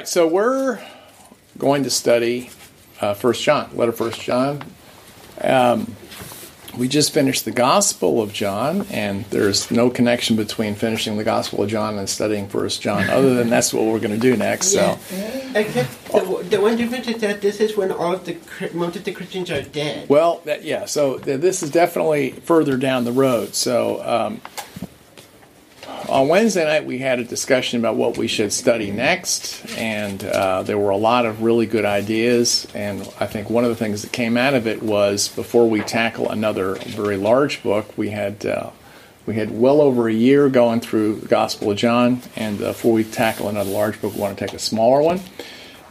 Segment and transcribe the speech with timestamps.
[0.00, 0.80] right, so we're
[1.58, 2.48] going to study
[3.02, 4.64] uh, First John, letter First John.
[5.42, 5.94] Um,
[6.78, 11.64] we just finished the Gospel of John, and there's no connection between finishing the Gospel
[11.64, 14.72] of John and studying First John, other than that's what we're going to do next.
[14.72, 14.96] Yeah.
[14.96, 18.38] So, Except the, the one difference is that this is when all of the
[18.72, 20.08] most of the Christians are dead.
[20.08, 20.86] well, that, yeah.
[20.86, 23.54] So th- this is definitely further down the road.
[23.54, 24.40] So um,
[26.10, 30.62] on Wednesday night, we had a discussion about what we should study next, and uh,
[30.62, 32.66] there were a lot of really good ideas.
[32.74, 35.80] And I think one of the things that came out of it was before we
[35.80, 38.70] tackle another very large book, we had uh,
[39.26, 42.92] we had well over a year going through the Gospel of John, and uh, before
[42.92, 45.20] we tackle another large book, we want to take a smaller one.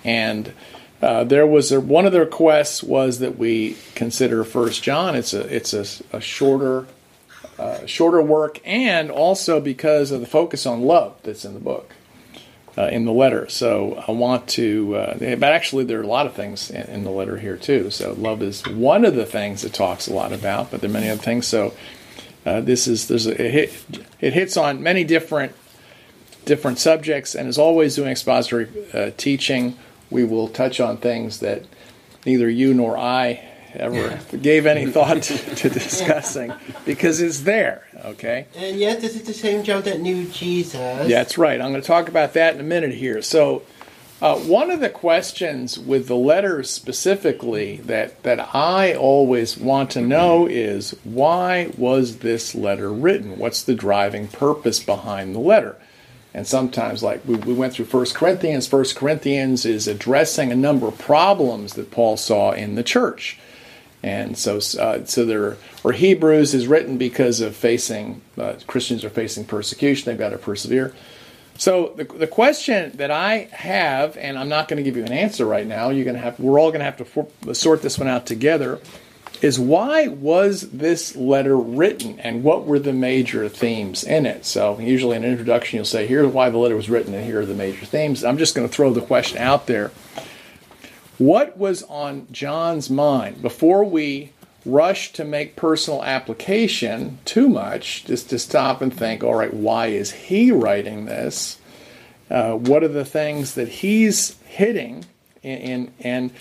[0.04, 0.54] And
[1.02, 5.16] uh, there was a, one of the requests was that we consider First John.
[5.16, 6.88] It's a it's a, a shorter
[7.60, 11.94] uh, shorter work, and also because of the focus on love that's in the book,
[12.78, 13.50] uh, in the letter.
[13.50, 17.04] So I want to, uh, but actually there are a lot of things in, in
[17.04, 17.92] the letter here too.
[17.92, 20.94] So love is one of the things it talks a lot about, but there are
[20.94, 21.48] many other things.
[21.48, 21.74] So
[22.46, 25.54] uh, this is there's a, it, hit, it hits on many different
[26.46, 29.78] different subjects, and as always doing expository uh, teaching,
[30.10, 31.64] we will touch on things that
[32.26, 36.54] neither you nor I ever gave any thought to, to discussing
[36.86, 37.86] because it's there.
[38.06, 38.46] Okay.
[38.56, 41.08] And yet, this is the same John that knew Jesus.
[41.08, 41.60] Yeah, that's right.
[41.60, 43.22] I'm going to talk about that in a minute here.
[43.22, 43.64] So,
[44.22, 50.02] uh, one of the questions with the letters specifically that, that I always want to
[50.02, 53.38] know is why was this letter written?
[53.38, 55.78] What's the driving purpose behind the letter?
[56.34, 60.88] And sometimes, like we, we went through First Corinthians, First Corinthians is addressing a number
[60.88, 63.40] of problems that Paul saw in the church.
[64.02, 69.10] And so, uh, so there, or Hebrews is written because of facing uh, Christians are
[69.10, 70.06] facing persecution.
[70.06, 70.94] They've got to persevere.
[71.58, 75.12] So the, the question that I have, and I'm not going to give you an
[75.12, 75.90] answer right now.
[75.90, 78.26] You're going to have, we're all going to have to for, sort this one out
[78.26, 78.80] together.
[79.42, 84.46] Is why was this letter written, and what were the major themes in it?
[84.46, 87.40] So usually in an introduction, you'll say, "Here's why the letter was written, and here
[87.40, 89.92] are the major themes." I'm just going to throw the question out there.
[91.20, 94.32] What was on John's mind before we
[94.66, 99.88] rush to make personal application too much, just to stop and think, all right, why
[99.88, 101.60] is he writing this?
[102.32, 105.06] Uh, what are the things that he's hitting?
[105.44, 106.32] And, and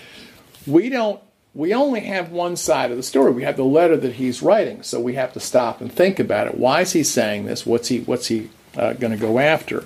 [0.65, 1.19] we don't,
[1.53, 3.33] we only have one side of the story.
[3.33, 6.47] We have the letter that he's writing, so we have to stop and think about
[6.47, 6.57] it.
[6.57, 7.65] Why is he saying this?
[7.65, 9.83] What's he, what's he uh, going to go after?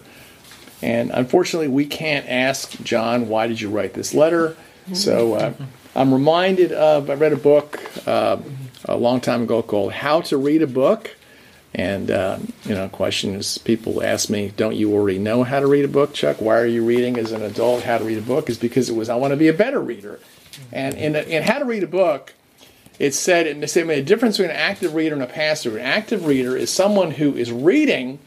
[0.84, 4.56] And unfortunately, we can't ask John, why did you write this letter?
[4.92, 5.54] So uh,
[5.96, 8.38] I'm reminded of, I read a book uh,
[8.86, 11.16] a long time ago called How to Read a Book.
[11.74, 15.66] And, uh, you know, question is people ask me, don't you already know how to
[15.68, 16.40] read a book, Chuck?
[16.40, 18.50] Why are you reading as an adult how to read a book?
[18.50, 20.20] Is because it was, I want to be a better reader.
[20.72, 22.34] And in, in How to Read a Book,
[23.00, 25.86] it said, it said the difference between an active reader and a passive reader.
[25.86, 28.20] An active reader is someone who is reading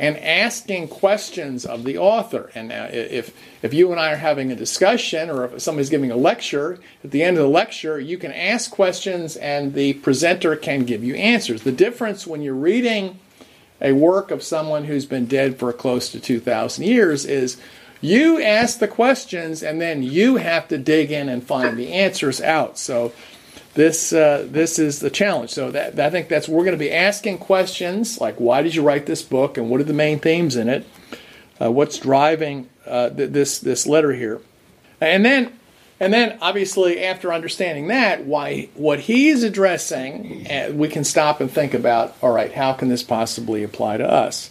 [0.00, 2.50] and asking questions of the author.
[2.54, 6.16] And if if you and I are having a discussion, or if somebody's giving a
[6.16, 10.86] lecture, at the end of the lecture, you can ask questions, and the presenter can
[10.86, 11.62] give you answers.
[11.62, 13.18] The difference when you're reading
[13.80, 17.58] a work of someone who's been dead for close to two thousand years is
[18.00, 22.40] you ask the questions, and then you have to dig in and find the answers
[22.40, 22.78] out.
[22.78, 23.12] So
[23.74, 25.50] this uh, this is the challenge.
[25.50, 28.82] So that, I think that's we're going to be asking questions like why did you
[28.82, 30.86] write this book and what are the main themes in it?
[31.60, 34.40] Uh, what's driving uh, th- this this letter here?
[35.00, 35.52] And then
[36.00, 41.50] and then obviously after understanding that why what he's addressing, uh, we can stop and
[41.50, 44.50] think about all right how can this possibly apply to us?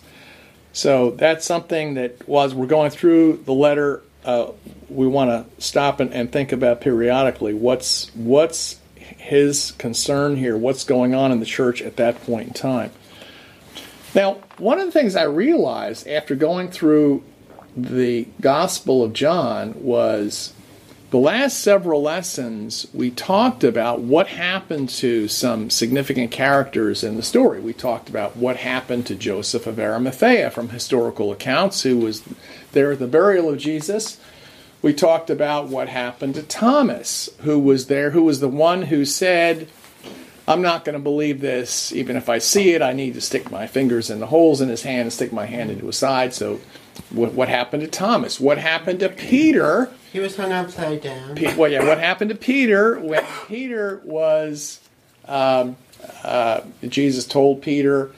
[0.72, 4.02] So that's something that was we're going through the letter.
[4.24, 4.52] Uh,
[4.90, 8.80] we want to stop and, and think about periodically what's what's
[9.18, 12.92] his concern here, what's going on in the church at that point in time.
[14.16, 17.24] Now, one of the things I realized after going through
[17.76, 20.54] the Gospel of John was
[21.12, 27.24] the last several lessons we talked about what happened to some significant characters in the
[27.24, 27.60] story.
[27.60, 32.24] We talked about what happened to Joseph of Arimathea from historical accounts, who was
[32.74, 34.20] there at the burial of Jesus
[34.82, 39.06] we talked about what happened to Thomas, who was there, who was the one who
[39.06, 39.68] said,
[40.48, 41.92] I'm not going to believe this.
[41.94, 44.70] Even if I see it, I need to stick my fingers in the holes in
[44.70, 46.34] his hand and stick my hand into his side.
[46.34, 46.60] So,
[47.12, 48.40] what, what happened to Thomas?
[48.40, 49.92] What happened to Peter?
[50.12, 51.36] He was hung upside down.
[51.36, 54.80] Pe- well, yeah, what happened to Peter when Peter was,
[55.26, 55.78] um,
[56.24, 58.12] uh, Jesus told Peter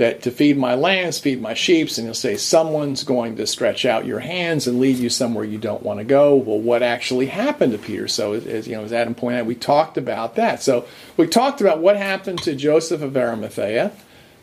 [0.00, 3.84] that to feed my lambs, feed my sheep, and he'll say, Someone's going to stretch
[3.84, 6.34] out your hands and lead you somewhere you don't want to go.
[6.34, 8.08] Well, what actually happened to Peter?
[8.08, 10.62] So, as, you know, as Adam pointed out, we talked about that.
[10.62, 10.86] So,
[11.18, 13.92] we talked about what happened to Joseph of Arimathea.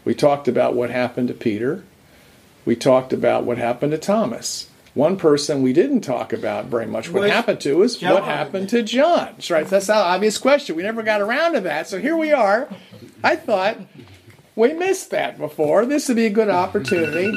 [0.05, 1.83] We talked about what happened to Peter.
[2.63, 4.69] We talked about what happened to Thomas.
[4.93, 8.13] One person we didn't talk about very much what happened to is John.
[8.13, 9.33] what happened to John.
[9.33, 9.65] That's right.
[9.65, 10.75] That's an obvious question.
[10.75, 11.87] We never got around to that.
[11.87, 12.69] So here we are.
[13.23, 13.77] I thought
[14.57, 15.85] we missed that before.
[15.85, 17.31] This would be a good opportunity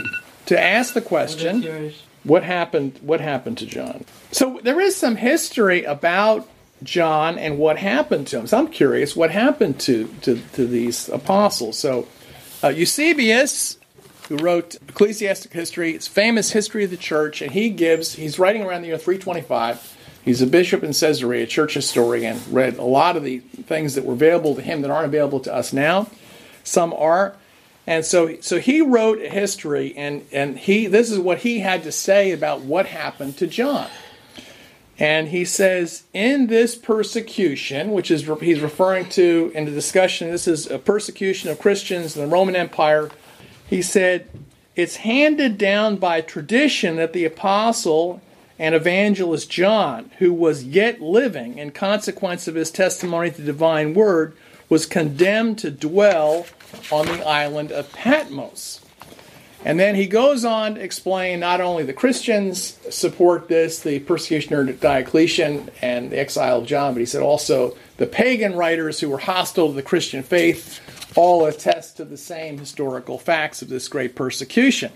[0.47, 1.93] to ask the question:
[2.25, 2.99] What happened?
[3.03, 4.05] What happened to John?
[4.33, 6.49] So there is some history about
[6.83, 8.47] John and what happened to him.
[8.47, 11.79] So I'm curious what happened to to, to these apostles.
[11.79, 12.09] So
[12.65, 13.79] uh, Eusebius,
[14.29, 18.15] who wrote Ecclesiastic History, it's famous history of the church, and he gives.
[18.15, 19.99] He's writing around the year 325.
[20.23, 22.41] He's a bishop in Caesarea, church historian.
[22.51, 25.55] Read a lot of the things that were available to him that aren't available to
[25.55, 26.09] us now
[26.63, 27.35] some are.
[27.87, 31.93] And so, so he wrote history, and, and he, this is what he had to
[31.93, 33.89] say about what happened to John.
[34.99, 40.47] And he says, in this persecution, which is he's referring to in the discussion, this
[40.47, 43.11] is a persecution of Christians in the Roman Empire.
[43.67, 44.29] He said,
[44.77, 48.21] it's handed down by tradition that the apostle
[48.59, 53.95] and evangelist John, who was yet living in consequence of his testimony to the divine
[53.95, 54.37] word,
[54.71, 56.47] was condemned to dwell
[56.91, 58.81] on the island of Patmos.
[59.63, 64.55] And then he goes on to explain not only the Christians support this, the persecution
[64.55, 69.11] of Diocletian and the exile of John, but he said also the pagan writers who
[69.11, 70.81] were hostile to the Christian faith
[71.15, 74.93] all attest to the same historical facts of this great persecution.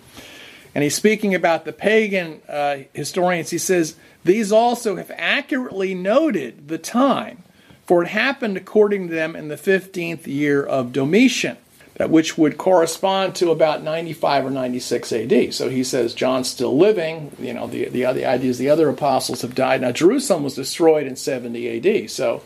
[0.75, 3.51] And he's speaking about the pagan uh, historians.
[3.51, 7.44] He says, These also have accurately noted the time
[7.87, 11.57] for it happened according to them in the 15th year of Domitian,
[11.97, 15.55] that which would correspond to about 95 or 96 AD.
[15.55, 17.37] So he says John's still living.
[17.39, 19.83] You know, the, the, the idea is the other apostles have died.
[19.83, 22.11] Now, Jerusalem was destroyed in 70 AD.
[22.11, 22.43] So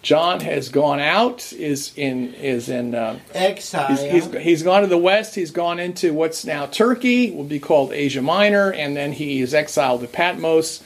[0.00, 3.88] John has gone out, is in is in uh, exile.
[3.88, 5.34] He's, he's, he's gone to the west.
[5.34, 9.54] He's gone into what's now Turkey, will be called Asia Minor, and then he is
[9.54, 10.84] exiled to Patmos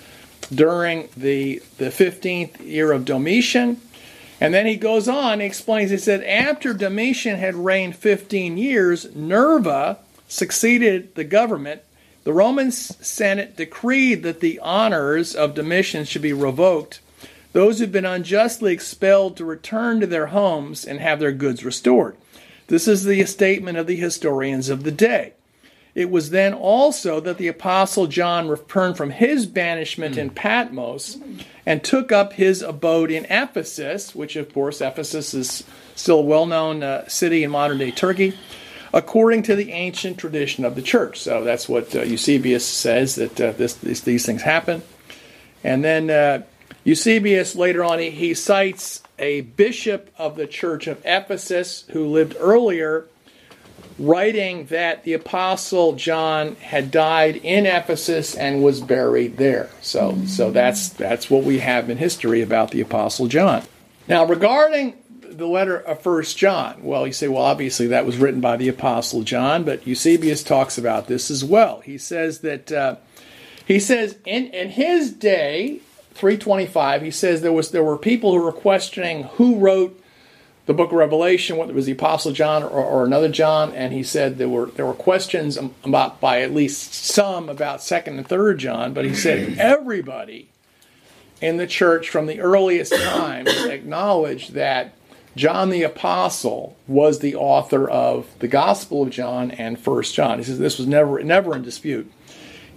[0.54, 3.80] during the, the 15th year of Domitian.
[4.40, 9.14] And then he goes on, he explains, he said, after Domitian had reigned 15 years,
[9.14, 11.82] Nerva succeeded the government.
[12.24, 17.00] The Roman Senate decreed that the honors of Domitian should be revoked.
[17.52, 22.16] Those who've been unjustly expelled to return to their homes and have their goods restored.
[22.68, 25.34] This is the statement of the historians of the day.
[25.94, 31.18] It was then also that the Apostle John returned from his banishment in Patmos
[31.66, 36.46] and took up his abode in Ephesus, which, of course, Ephesus is still a well
[36.46, 38.32] known uh, city in modern day Turkey,
[38.94, 41.20] according to the ancient tradition of the church.
[41.20, 44.82] So that's what uh, Eusebius says that uh, this, this, these things happen.
[45.62, 46.42] And then uh,
[46.84, 52.34] Eusebius later on, he, he cites a bishop of the church of Ephesus who lived
[52.40, 53.06] earlier
[53.98, 59.70] writing that the apostle John had died in Ephesus and was buried there.
[59.80, 63.62] So, so that's that's what we have in history about the apostle John.
[64.08, 68.40] Now, regarding the letter of First John, well, you say, well, obviously that was written
[68.40, 71.80] by the apostle John, but Eusebius talks about this as well.
[71.80, 72.96] He says that uh,
[73.66, 75.80] he says in in his day.
[76.14, 80.01] 325 he says there was there were people who were questioning who wrote
[80.66, 83.92] the book of Revelation, whether it was the Apostle John or, or, another John, and
[83.92, 88.26] he said there were there were questions about by at least some about second and
[88.26, 90.48] third John, but he said everybody
[91.40, 94.94] in the church from the earliest times acknowledged that
[95.34, 100.38] John the Apostle was the author of the Gospel of John and First John.
[100.38, 102.10] He says this was never never in dispute.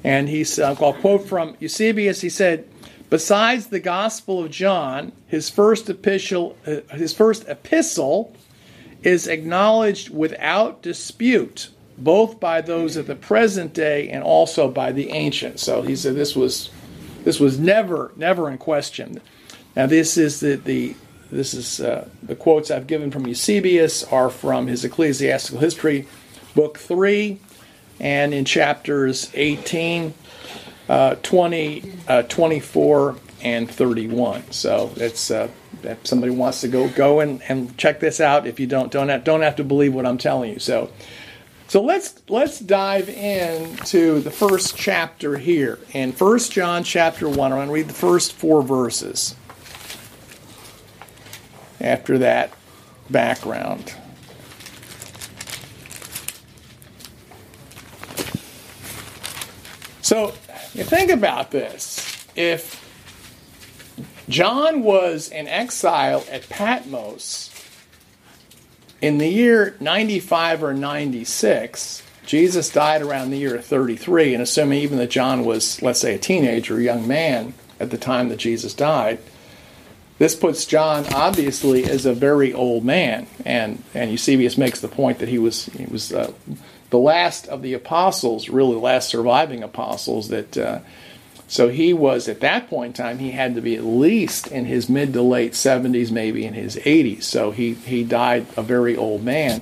[0.04, 2.22] And he's uh, I'll quote from Eusebius.
[2.22, 2.68] He said
[3.10, 8.34] Besides the Gospel of John, his first epistle, uh, his first epistle
[9.04, 15.12] is acknowledged without dispute, both by those of the present day and also by the
[15.12, 15.62] ancients.
[15.62, 16.72] So he said this was
[17.24, 19.22] this was never never in question.
[19.76, 20.96] Now this is the, the
[21.32, 26.08] this is uh, the quotes I've given from Eusebius are from his Ecclesiastical History,
[26.56, 27.40] book three,
[28.00, 30.16] and in chapters eighteen
[30.89, 34.51] uh, 20, uh, 24, and 31.
[34.51, 35.50] So it's uh,
[35.84, 38.48] if somebody wants to go go and, and check this out.
[38.48, 40.60] If you don't don't have, don't have to believe what I'm telling you.
[40.60, 40.89] So
[41.68, 47.51] so let's let's dive into the first chapter here in First John chapter one.
[47.51, 49.36] I'm going to read the first four verses.
[51.80, 52.51] After that
[53.10, 53.94] background.
[60.01, 60.34] So
[60.75, 62.27] you think about this.
[62.36, 62.84] If
[64.27, 67.50] John was in exile at Patmos
[69.01, 74.98] in the year 95 or 96, Jesus died around the year 33, and assuming even
[74.98, 78.74] that John was, let's say, a teenager, a young man at the time that Jesus
[78.74, 79.20] died,
[80.17, 85.20] this puts John obviously as a very old man, and and Eusebius makes the point
[85.20, 86.32] that he was he was uh,
[86.96, 90.30] the last of the apostles, really the last surviving apostles.
[90.30, 90.80] That uh,
[91.48, 94.64] so he was at that point in time he had to be at least in
[94.64, 97.28] his mid to late seventies, maybe in his eighties.
[97.28, 99.62] So he he died a very old man,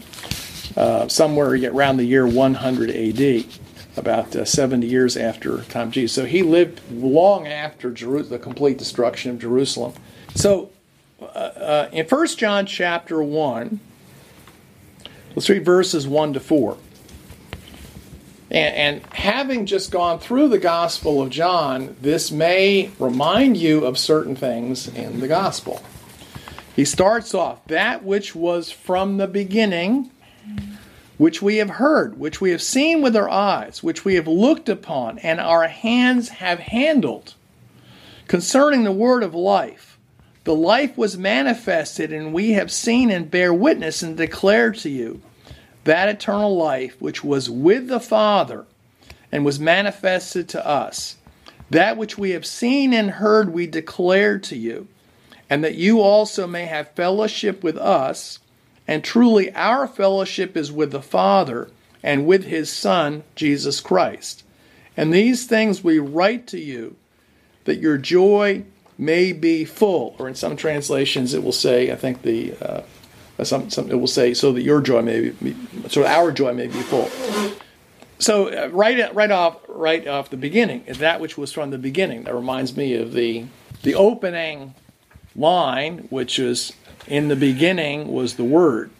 [0.78, 3.50] uh, somewhere around the year 100 A.D
[3.96, 6.16] about uh, 70 years after time Jesus.
[6.16, 9.94] So he lived long after Jeru- the complete destruction of Jerusalem.
[10.34, 10.72] So,
[11.22, 13.80] uh, uh, in 1 John chapter 1,
[15.36, 16.78] let's read verses 1 to 4.
[18.54, 23.98] And, and, having just gone through the Gospel of John, this may remind you of
[23.98, 25.82] certain things in the Gospel.
[26.76, 30.12] He starts off, that which was from the beginning,
[31.18, 34.70] which we have heard, which we have seen with our eyes, which we have looked
[34.70, 37.34] upon, and our hands have handled,
[38.28, 39.98] concerning the word of life.
[40.44, 45.22] The life was manifested, and we have seen and bear witness and declare to you
[45.84, 48.66] that eternal life which was with the Father
[49.32, 51.18] and was manifested to us.
[51.70, 54.88] That which we have seen and heard we declare to you,
[55.50, 58.40] and that you also may have fellowship with us.
[58.88, 61.70] And truly, our fellowship is with the Father
[62.04, 64.44] and with his Son, Jesus Christ.
[64.96, 66.96] And these things we write to you,
[67.63, 68.66] that your joy
[68.98, 72.82] may be full, or in some translations it will say, I think the uh,
[73.42, 75.56] some, some it will say, so that your joy may be,
[75.90, 77.10] so our joy may be full.
[78.20, 82.24] So uh, right right off right off the beginning, that which was from the beginning.
[82.24, 83.46] That reminds me of the
[83.82, 84.75] the opening
[85.36, 86.74] line, which is
[87.08, 88.92] in the beginning was the Word.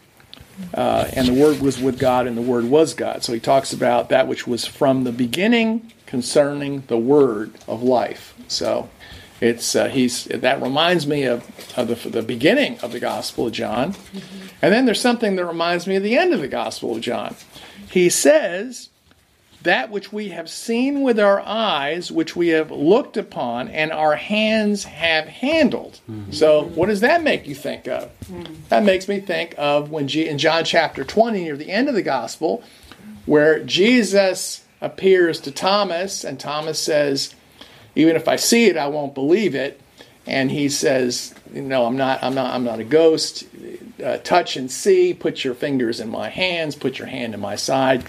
[0.72, 3.24] Uh, and the Word was with God, and the Word was God.
[3.24, 8.34] So he talks about that which was from the beginning concerning the Word of life.
[8.46, 8.88] So
[9.44, 11.46] it's uh, he's that reminds me of,
[11.76, 14.46] of the, the, beginning of the Gospel of John, mm-hmm.
[14.62, 17.36] and then there's something that reminds me of the end of the Gospel of John.
[17.90, 18.88] He says
[19.62, 24.16] that which we have seen with our eyes, which we have looked upon, and our
[24.16, 26.00] hands have handled.
[26.10, 26.32] Mm-hmm.
[26.32, 28.10] So, what does that make you think of?
[28.20, 28.54] Mm-hmm.
[28.70, 31.94] That makes me think of when G- in John chapter 20, near the end of
[31.94, 32.62] the Gospel,
[33.26, 37.34] where Jesus appears to Thomas, and Thomas says
[37.94, 39.80] even if I see it, I won't believe it.
[40.26, 43.44] And he says, you know, I'm not, I'm not, I'm not a ghost.
[44.02, 45.12] Uh, touch and see.
[45.12, 46.76] Put your fingers in my hands.
[46.76, 48.04] Put your hand in my side.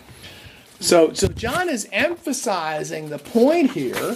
[0.80, 4.16] So, so John is emphasizing the point here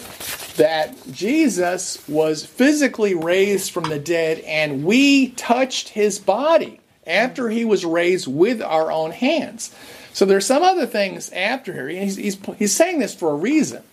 [0.58, 7.64] that Jesus was physically raised from the dead, and we touched his body after he
[7.64, 9.74] was raised with our own hands.
[10.14, 11.88] So there's some other things after here.
[11.88, 13.84] He's, he's, he's saying this for a reason.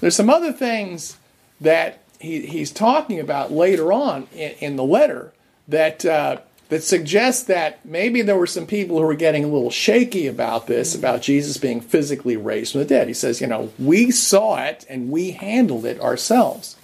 [0.00, 1.16] There's some other things
[1.60, 5.32] that he, he's talking about later on in, in the letter
[5.68, 6.38] that uh,
[6.70, 10.68] that suggests that maybe there were some people who were getting a little shaky about
[10.68, 13.08] this, about Jesus being physically raised from the dead.
[13.08, 16.76] He says, you know, we saw it and we handled it ourselves.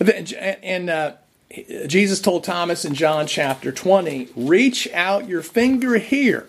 [0.00, 1.12] And uh,
[1.86, 6.48] Jesus told Thomas in John chapter 20, reach out your finger here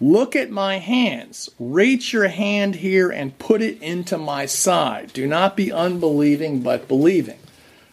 [0.00, 1.50] Look at my hands.
[1.58, 5.12] Reach your hand here and put it into my side.
[5.12, 7.38] Do not be unbelieving, but believing.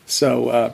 [0.06, 0.74] So, uh,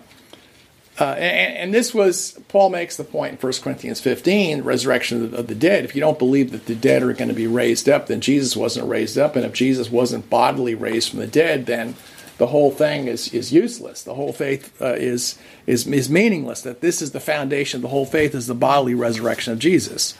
[0.99, 5.47] uh, and, and, this was, Paul makes the point in 1 Corinthians 15, resurrection of
[5.47, 5.85] the, dead.
[5.85, 8.57] If you don't believe that the dead are going to be raised up, then Jesus
[8.57, 9.37] wasn't raised up.
[9.37, 11.95] And if Jesus wasn't bodily raised from the dead, then
[12.37, 14.03] the whole thing is, is useless.
[14.03, 16.61] The whole faith uh, is, is, is meaningless.
[16.61, 20.13] That this is the foundation of the whole faith is the bodily resurrection of Jesus.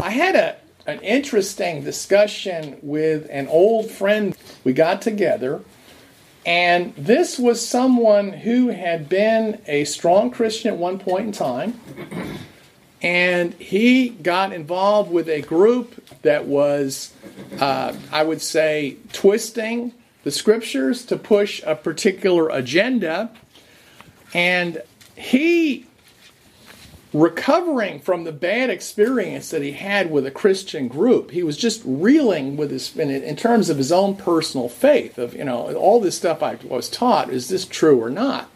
[0.00, 0.56] I had a
[0.86, 4.36] an interesting discussion with an old friend.
[4.64, 5.60] We got together,
[6.44, 11.80] and this was someone who had been a strong Christian at one point in time.
[13.00, 17.12] And he got involved with a group that was,
[17.58, 23.30] uh, I would say, twisting the scriptures to push a particular agenda.
[24.34, 24.82] And
[25.16, 25.86] he
[27.12, 31.30] recovering from the bad experience that he had with a Christian group.
[31.30, 35.34] He was just reeling with his in, in, terms of his own personal faith of
[35.34, 38.50] you know all this stuff I was taught is this true or not?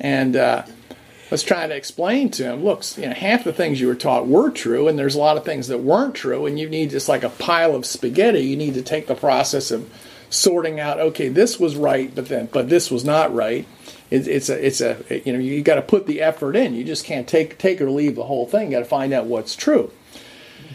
[0.00, 3.80] And uh, I was trying to explain to him, look, you know, half the things
[3.80, 6.58] you were taught were true, and there's a lot of things that weren't true, and
[6.58, 8.40] you need just like a pile of spaghetti.
[8.40, 9.90] You need to take the process of
[10.30, 13.66] sorting out, okay, this was right, but then but this was not right.
[14.10, 16.74] It, it's a it's a you know you got to put the effort in.
[16.74, 18.66] You just can't take take or leave the whole thing.
[18.66, 19.92] You got to find out what's true.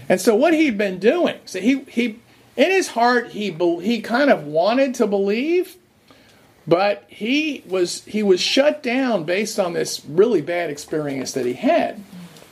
[0.10, 2.20] And so what he'd been doing, so he he
[2.56, 5.78] in his heart he he kind of wanted to believe,
[6.68, 11.54] but he was he was shut down based on this really bad experience that he
[11.54, 12.04] had,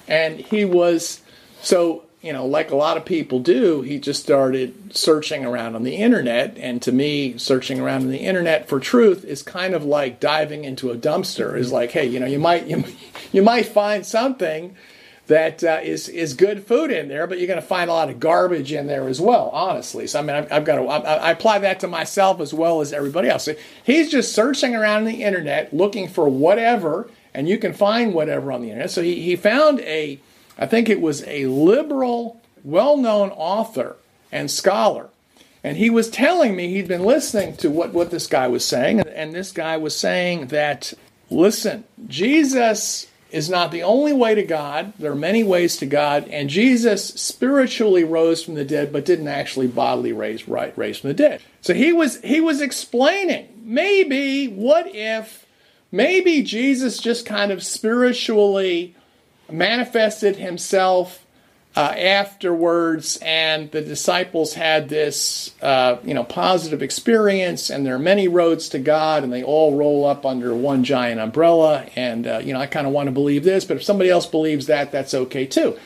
[0.07, 1.21] and he was
[1.61, 5.83] so you know, like a lot of people do, he just started searching around on
[5.83, 6.55] the internet.
[6.57, 10.63] And to me, searching around on the internet for truth is kind of like diving
[10.63, 11.57] into a dumpster.
[11.57, 12.83] Is like, hey, you know, you might you,
[13.31, 14.75] you might find something
[15.27, 18.09] that uh, is is good food in there, but you're going to find a lot
[18.09, 19.49] of garbage in there as well.
[19.49, 22.53] Honestly, so I mean, I've, I've got to I, I, apply that to myself as
[22.53, 23.45] well as everybody else.
[23.45, 28.13] So he's just searching around on the internet looking for whatever, and you can find
[28.13, 28.91] whatever on the internet.
[28.91, 30.19] So he he found a
[30.62, 33.96] I think it was a liberal, well known author
[34.32, 35.10] and scholar.
[35.63, 39.00] And he was telling me he'd been listening to what, what this guy was saying.
[39.00, 40.94] And this guy was saying that,
[41.32, 44.94] listen, Jesus is not the only way to God.
[45.00, 46.27] There are many ways to God.
[46.27, 51.08] And Jesus spiritually rose from the dead, but didn't actually bodily raise, right, raise from
[51.08, 51.41] the dead.
[51.62, 55.48] So he was, he was explaining maybe, what if,
[55.91, 58.96] maybe Jesus just kind of spiritually
[59.51, 61.25] manifested himself
[61.75, 67.70] uh, afterwards, and the disciples had this, uh, you know, positive experience.
[67.70, 71.22] And there are many roads to God, and they all roll up under one giant
[71.22, 71.86] umbrella.
[71.96, 74.25] And uh, you know, I kind of want to believe this, but if somebody else
[74.25, 75.77] believes that, that's okay too.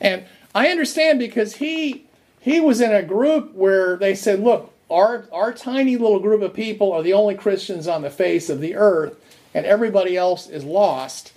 [0.00, 2.04] And I understand because he
[2.40, 6.54] he was in a group where they said, look, our our tiny little group of
[6.54, 9.14] people are the only Christians on the face of the earth,
[9.52, 11.32] and everybody else is lost.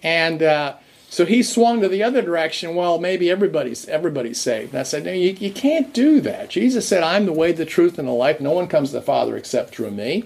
[0.00, 0.76] And uh,
[1.10, 2.74] so he swung to the other direction.
[2.74, 4.72] Well, maybe everybody's everybody's saved.
[4.72, 6.50] And I said, no, you, you can't do that.
[6.50, 8.40] Jesus said, "I'm the way, the truth, and the life.
[8.40, 10.24] No one comes to the Father except through me."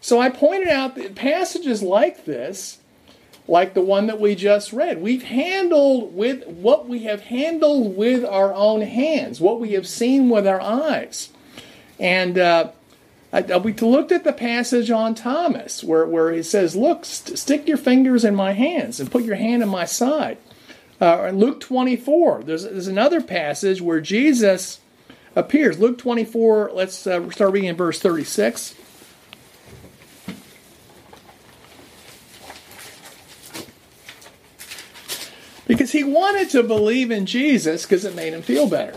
[0.00, 2.78] So I pointed out that passages like this,
[3.48, 8.24] like the one that we just read, we've handled with what we have handled with
[8.24, 11.30] our own hands, what we have seen with our eyes,
[11.98, 12.38] and.
[12.38, 12.70] Uh,
[13.34, 17.66] I, we looked at the passage on Thomas where, where he says, Look, st- stick
[17.66, 20.38] your fingers in my hands and put your hand in my side.
[21.00, 24.78] Uh, Luke 24, there's, there's another passage where Jesus
[25.34, 25.80] appears.
[25.80, 28.76] Luke 24, let's uh, start reading in verse 36.
[35.66, 38.96] Because he wanted to believe in Jesus because it made him feel better.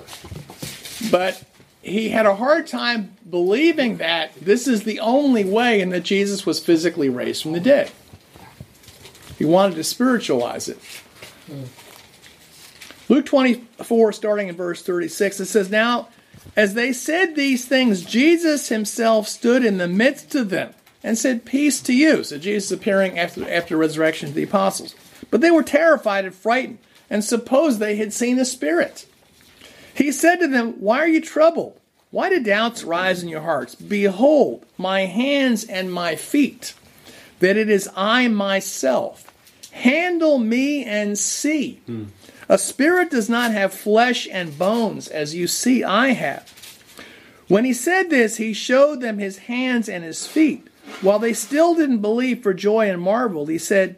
[1.10, 1.43] But
[1.82, 6.46] he had a hard time believing that this is the only way and that Jesus
[6.46, 7.92] was physically raised from the dead.
[9.38, 10.80] He wanted to spiritualize it.
[13.10, 16.10] Luke 24, starting in verse 36, it says, Now,
[16.56, 21.46] as they said these things, Jesus himself stood in the midst of them and said,
[21.46, 22.24] Peace to you.
[22.24, 24.96] So Jesus appearing after, after resurrection to the apostles.
[25.30, 29.06] But they were terrified and frightened and supposed they had seen a spirit.
[29.98, 31.80] He said to them, Why are you troubled?
[32.12, 33.74] Why do doubts rise in your hearts?
[33.74, 36.76] Behold, my hands and my feet,
[37.40, 39.34] that it is I myself.
[39.72, 41.82] Handle me and see.
[42.48, 46.54] A spirit does not have flesh and bones, as you see I have.
[47.48, 50.68] When he said this, he showed them his hands and his feet.
[51.02, 53.98] While they still didn't believe for joy and marveled, he said,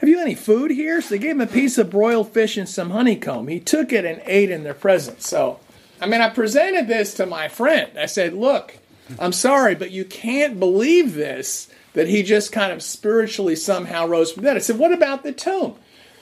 [0.00, 1.02] have you any food here?
[1.02, 3.48] So they gave him a piece of broiled fish and some honeycomb.
[3.48, 5.28] He took it and ate in their presence.
[5.28, 5.60] So,
[6.00, 7.90] I mean, I presented this to my friend.
[7.98, 8.78] I said, Look,
[9.18, 14.32] I'm sorry, but you can't believe this that he just kind of spiritually somehow rose
[14.32, 14.56] from that.
[14.56, 15.76] I said, What about the tomb?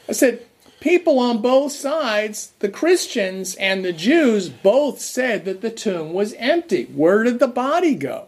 [0.08, 0.44] I said,
[0.80, 6.34] People on both sides, the Christians and the Jews, both said that the tomb was
[6.34, 6.86] empty.
[6.86, 8.27] Where did the body go?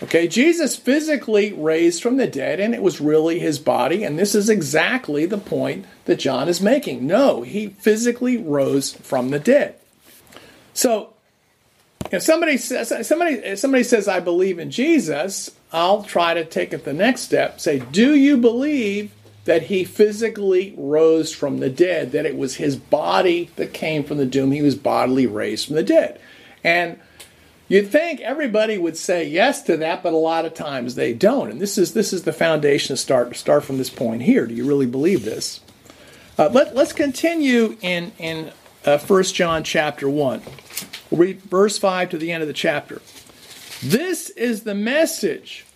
[0.00, 4.32] Okay, Jesus physically raised from the dead, and it was really his body, and this
[4.34, 7.04] is exactly the point that John is making.
[7.04, 9.74] No, he physically rose from the dead.
[10.72, 11.14] So,
[12.12, 16.72] if somebody says somebody if somebody says I believe in Jesus, I'll try to take
[16.72, 17.58] it the next step.
[17.58, 19.12] Say, do you believe
[19.46, 22.12] that he physically rose from the dead?
[22.12, 24.52] That it was his body that came from the doom?
[24.52, 26.20] He was bodily raised from the dead,
[26.62, 27.00] and
[27.68, 31.50] You'd think everybody would say yes to that, but a lot of times they don't.
[31.50, 34.46] And this is this is the foundation to start start from this point here.
[34.46, 35.60] Do you really believe this?
[36.38, 38.52] Uh, let, let's continue in in
[38.86, 40.42] uh, 1 John chapter 1.
[41.10, 43.02] We'll read verse 5 to the end of the chapter.
[43.82, 45.66] This is the message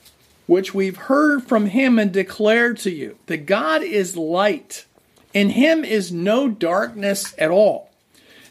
[0.47, 4.87] which we've heard from him and declared to you that God is light.
[5.35, 7.92] In him is no darkness at all.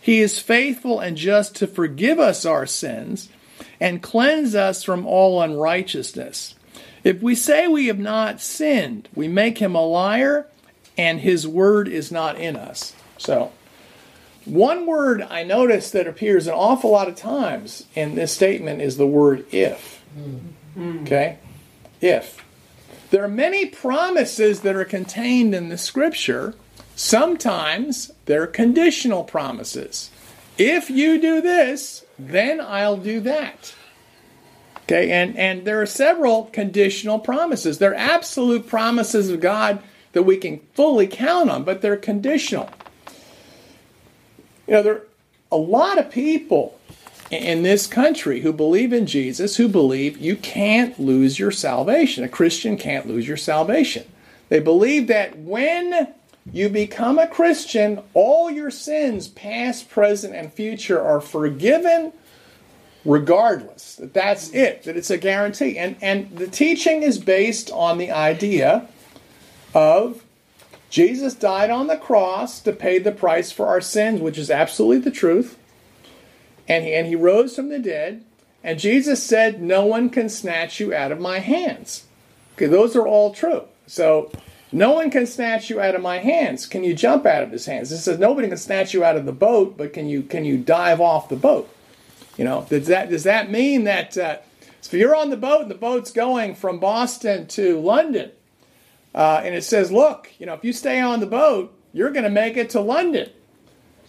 [0.00, 3.28] he is faithful and just to forgive us our sins
[3.80, 6.54] and cleanse us from all unrighteousness.
[7.02, 10.46] If we say we have not sinned, we make him a liar,
[10.98, 12.94] and his word is not in us.
[13.16, 13.52] So,
[14.44, 18.96] one word I notice that appears an awful lot of times in this statement is
[18.96, 20.02] the word if.
[20.74, 21.02] Hmm.
[21.02, 21.38] Okay?
[22.00, 22.44] If.
[23.10, 26.54] There are many promises that are contained in the scripture.
[27.02, 30.10] Sometimes they're conditional promises.
[30.58, 33.74] If you do this, then I'll do that.
[34.82, 37.78] Okay, and, and there are several conditional promises.
[37.78, 39.82] They're absolute promises of God
[40.12, 42.68] that we can fully count on, but they're conditional.
[44.68, 45.06] You know, there are
[45.50, 46.78] a lot of people
[47.30, 52.24] in this country who believe in Jesus who believe you can't lose your salvation.
[52.24, 54.04] A Christian can't lose your salvation.
[54.50, 56.12] They believe that when
[56.52, 62.12] you become a Christian, all your sins, past, present, and future, are forgiven
[63.04, 63.96] regardless.
[63.96, 65.78] That that's it, that it's a guarantee.
[65.78, 68.88] And, and the teaching is based on the idea
[69.74, 70.24] of
[70.90, 74.98] Jesus died on the cross to pay the price for our sins, which is absolutely
[74.98, 75.56] the truth.
[76.68, 78.24] And he, and he rose from the dead.
[78.62, 82.04] And Jesus said, No one can snatch you out of my hands.
[82.54, 83.64] Okay, those are all true.
[83.86, 84.30] So,
[84.72, 86.66] no one can snatch you out of my hands.
[86.66, 87.90] Can you jump out of his hands?
[87.90, 90.58] It says nobody can snatch you out of the boat, but can you can you
[90.58, 91.68] dive off the boat?
[92.36, 94.38] You know, does that does that mean that uh,
[94.82, 98.30] if you're on the boat and the boat's going from Boston to London,
[99.14, 102.24] uh, and it says, look, you know, if you stay on the boat, you're going
[102.24, 103.30] to make it to London.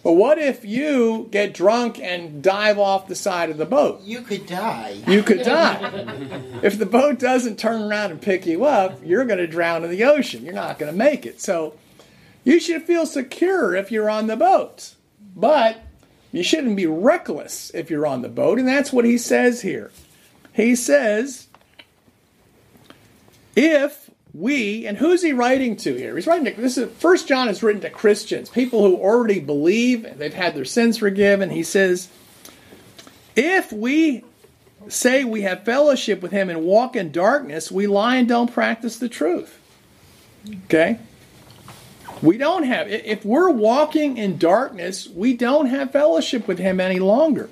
[0.02, 4.00] But what if you get drunk and dive off the side of the boat?
[4.02, 5.00] You could die.
[5.06, 5.80] You could die.
[6.62, 9.90] if the boat doesn't turn around and pick you up, you're going to drown in
[9.90, 10.44] the ocean.
[10.44, 11.40] You're not going to make it.
[11.40, 11.76] So
[12.42, 14.96] you should feel secure if you're on the boat.
[15.36, 15.80] But
[16.32, 18.58] you shouldn't be reckless if you're on the boat.
[18.58, 19.92] And that's what he says here.
[20.52, 21.46] He says,
[23.54, 24.01] if
[24.34, 26.16] we and who's he writing to here?
[26.16, 30.18] He's writing to this is first john is written to christians people who already believe
[30.18, 31.50] they've had their sins forgiven.
[31.50, 32.08] He says
[33.36, 34.24] if we
[34.88, 38.98] say we have fellowship with him and walk in darkness we lie and don't practice
[38.98, 39.58] the truth.
[40.64, 40.98] Okay?
[42.22, 46.98] We don't have if we're walking in darkness we don't have fellowship with him any
[46.98, 47.50] longer.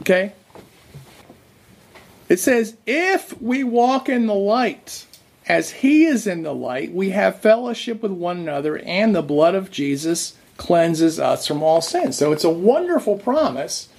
[0.00, 0.32] Okay
[2.32, 5.04] it says, If we walk in the light,
[5.46, 9.54] as he is in the light, we have fellowship with one another, and the blood
[9.54, 12.10] of Jesus cleanses us from all sin.
[12.10, 13.90] So it's a wonderful promise,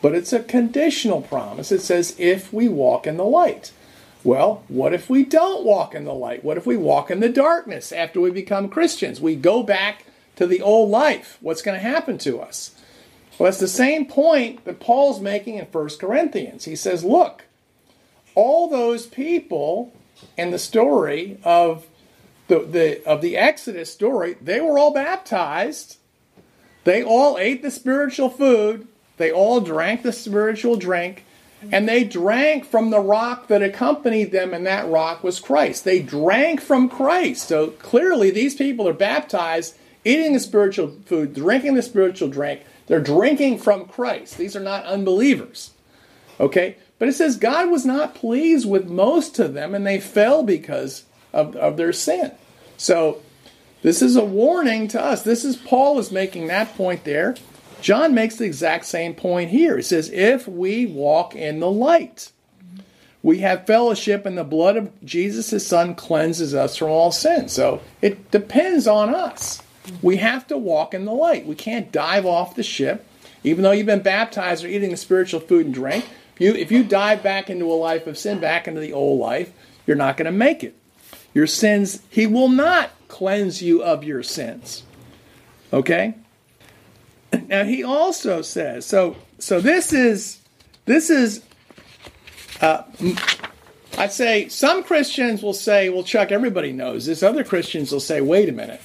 [0.00, 1.72] but it's a conditional promise.
[1.72, 3.72] It says, If we walk in the light.
[4.22, 6.44] Well, what if we don't walk in the light?
[6.44, 9.20] What if we walk in the darkness after we become Christians?
[9.20, 10.04] We go back
[10.36, 11.38] to the old life.
[11.40, 12.72] What's going to happen to us?
[13.36, 16.66] Well, that's the same point that Paul's making in 1 Corinthians.
[16.66, 17.46] He says, Look,
[18.34, 19.92] all those people
[20.36, 21.86] in the story of
[22.48, 25.98] the, the of the Exodus story, they were all baptized.
[26.84, 28.88] They all ate the spiritual food.
[29.18, 31.24] They all drank the spiritual drink.
[31.70, 35.84] And they drank from the rock that accompanied them, and that rock was Christ.
[35.84, 37.46] They drank from Christ.
[37.48, 42.62] So clearly, these people are baptized, eating the spiritual food, drinking the spiritual drink.
[42.86, 44.38] They're drinking from Christ.
[44.38, 45.72] These are not unbelievers.
[46.40, 46.76] Okay?
[47.00, 51.04] But it says God was not pleased with most of them, and they fell because
[51.32, 52.30] of, of their sin.
[52.76, 53.22] So
[53.82, 55.22] this is a warning to us.
[55.22, 57.36] This is Paul is making that point there.
[57.80, 59.76] John makes the exact same point here.
[59.76, 62.32] He says, If we walk in the light,
[63.22, 67.48] we have fellowship, and the blood of Jesus, his son, cleanses us from all sin.
[67.48, 69.62] So it depends on us.
[70.02, 71.46] We have to walk in the light.
[71.46, 73.06] We can't dive off the ship.
[73.42, 76.04] Even though you've been baptized or eating the spiritual food and drink,
[76.40, 79.52] you, if you dive back into a life of sin, back into the old life,
[79.86, 80.74] you're not going to make it.
[81.34, 84.82] Your sins, He will not cleanse you of your sins.
[85.72, 86.14] Okay?
[87.46, 90.40] Now He also says, so so this is
[90.86, 91.44] this is
[92.60, 92.82] uh,
[93.98, 97.22] I'd say some Christians will say, well, Chuck, everybody knows this.
[97.22, 98.80] Other Christians will say, wait a minute.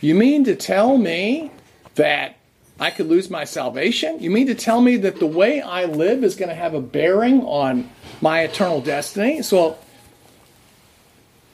[0.00, 1.50] You mean to tell me
[1.94, 2.36] that
[2.78, 4.20] I could lose my salvation?
[4.20, 6.80] You mean to tell me that the way I live is going to have a
[6.80, 9.42] bearing on my eternal destiny?
[9.42, 9.78] So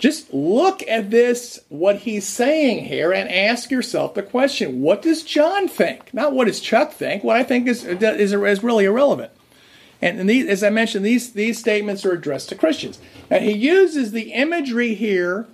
[0.03, 5.23] just look at this, what he's saying here, and ask yourself the question what does
[5.23, 6.13] John think?
[6.13, 7.23] Not what does Chuck think.
[7.23, 9.31] What I think is, is, is really irrelevant.
[10.03, 12.99] And, and these, as I mentioned, these, these statements are addressed to Christians.
[13.31, 15.47] And he uses the imagery here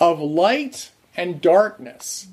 [0.00, 2.26] of light and darkness.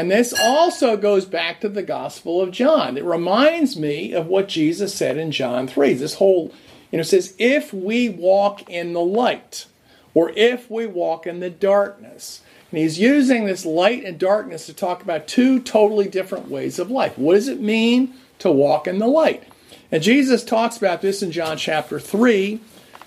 [0.00, 2.96] And this also goes back to the Gospel of John.
[2.96, 5.92] It reminds me of what Jesus said in John 3.
[5.92, 6.54] This whole,
[6.90, 9.66] you know, says, if we walk in the light,
[10.14, 12.40] or if we walk in the darkness.
[12.70, 16.90] And he's using this light and darkness to talk about two totally different ways of
[16.90, 17.18] life.
[17.18, 19.44] What does it mean to walk in the light?
[19.92, 22.58] And Jesus talks about this in John chapter 3.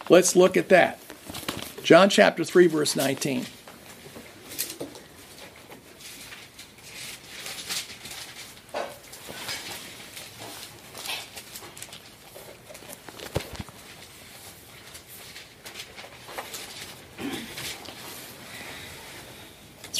[0.09, 0.99] Let's look at that.
[1.81, 3.47] John chapter 3, verse 19.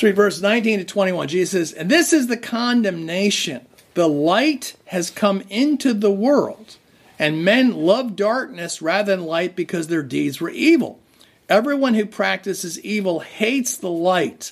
[0.04, 3.66] 3, verse 19 to 21, Jesus says, And this is the condemnation.
[3.94, 6.76] The light has come into the world,
[7.18, 11.00] and men love darkness rather than light because their deeds were evil.
[11.48, 14.52] Everyone who practices evil hates the light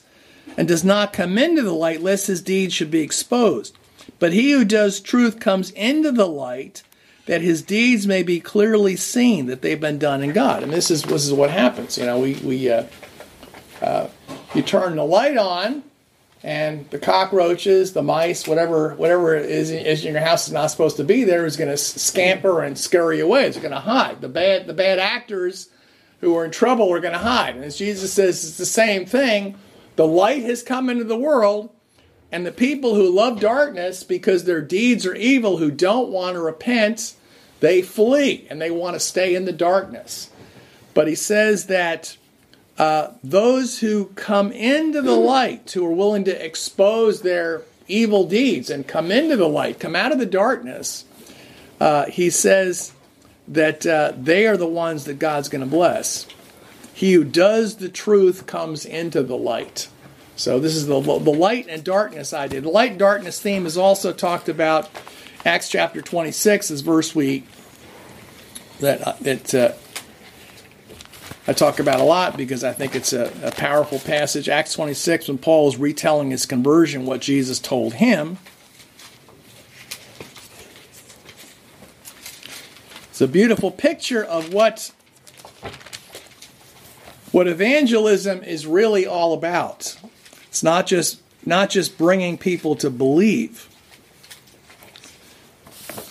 [0.55, 3.77] and does not come into the light lest his deeds should be exposed.
[4.19, 6.81] But he who does truth comes into the light
[7.25, 10.63] that his deeds may be clearly seen that they've been done in God.
[10.63, 11.97] And this is this is what happens.
[11.97, 12.85] You know, we we uh,
[13.81, 14.07] uh,
[14.53, 15.83] you turn the light on,
[16.43, 20.97] and the cockroaches, the mice, whatever whatever is, is in your house is not supposed
[20.97, 23.45] to be there is going to scamper and scurry away.
[23.45, 24.21] It's going to hide.
[24.21, 25.69] The bad the bad actors
[26.19, 27.55] who are in trouble are going to hide.
[27.55, 29.55] And as Jesus says, it's the same thing.
[29.95, 31.69] The light has come into the world,
[32.31, 36.41] and the people who love darkness because their deeds are evil, who don't want to
[36.41, 37.15] repent,
[37.59, 40.29] they flee and they want to stay in the darkness.
[40.93, 42.17] But he says that
[42.81, 48.71] uh, those who come into the light, who are willing to expose their evil deeds
[48.71, 51.05] and come into the light, come out of the darkness,
[51.79, 52.91] uh, he says
[53.47, 56.25] that uh, they are the ones that God's going to bless.
[56.91, 59.87] He who does the truth comes into the light.
[60.35, 62.61] So this is the, the light and darkness idea.
[62.61, 64.89] The light darkness theme is also talked about.
[65.45, 67.43] Acts chapter 26 is verse we
[68.79, 69.73] that uh, that uh,
[71.47, 74.47] I talk about a lot because I think it's a, a, powerful passage.
[74.47, 78.37] Acts 26, when Paul is retelling his conversion, what Jesus told him.
[83.09, 84.91] It's a beautiful picture of what,
[87.31, 89.97] what evangelism is really all about.
[90.47, 93.67] It's not just, not just bringing people to believe.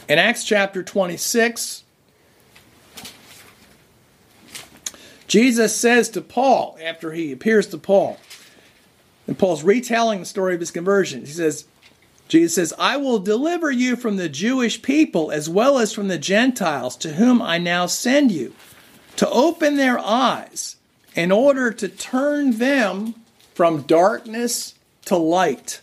[0.08, 1.84] In Acts chapter 26,
[5.30, 8.18] Jesus says to Paul, after he appears to Paul,
[9.28, 11.66] and Paul's retelling the story of his conversion, he says,
[12.26, 16.18] Jesus says, I will deliver you from the Jewish people as well as from the
[16.18, 18.56] Gentiles to whom I now send you,
[19.14, 20.74] to open their eyes
[21.14, 23.14] in order to turn them
[23.54, 25.80] from darkness to light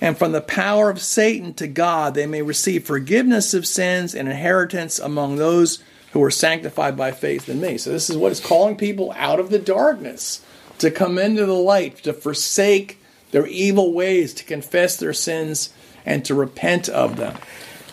[0.00, 4.28] and from the power of Satan to God, they may receive forgiveness of sins and
[4.28, 5.82] inheritance among those
[6.14, 7.76] who are sanctified by faith in me.
[7.76, 10.46] So this is what is calling people out of the darkness
[10.78, 15.74] to come into the light, to forsake their evil ways, to confess their sins,
[16.06, 17.36] and to repent of them.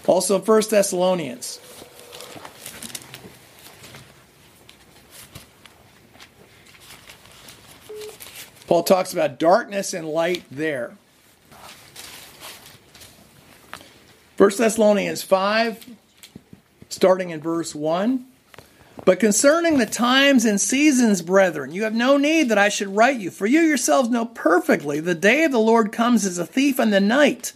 [0.05, 1.59] Also, 1 Thessalonians.
[8.67, 10.95] Paul talks about darkness and light there.
[14.37, 15.87] 1 Thessalonians 5,
[16.91, 18.25] starting in verse 1.
[19.05, 23.19] But concerning the times and seasons, brethren, you have no need that I should write
[23.19, 26.79] you, for you yourselves know perfectly the day of the Lord comes as a thief
[26.79, 27.53] in the night.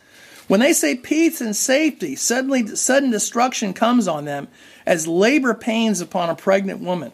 [0.48, 4.48] When they say peace and safety, suddenly sudden destruction comes on them,
[4.86, 7.12] as labor pains upon a pregnant woman,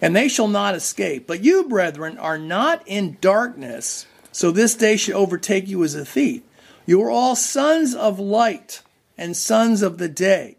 [0.00, 1.26] and they shall not escape.
[1.26, 6.04] But you, brethren, are not in darkness, so this day should overtake you as a
[6.04, 6.42] thief.
[6.86, 8.82] You are all sons of light
[9.18, 10.56] and sons of the day.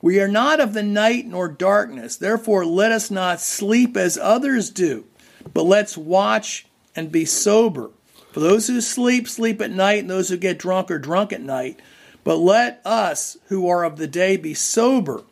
[0.00, 2.16] We are not of the night nor darkness.
[2.16, 5.04] Therefore, let us not sleep as others do,
[5.52, 7.90] but let's watch and be sober.
[8.32, 11.40] For those who sleep, sleep at night, and those who get drunk are drunk at
[11.40, 11.80] night.
[12.22, 15.22] But let us who are of the day be sober,